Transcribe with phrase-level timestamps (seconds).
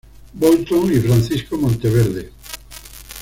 [0.33, 2.31] Boulton y Francisco Monteverde.